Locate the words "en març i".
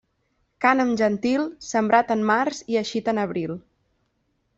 2.15-2.79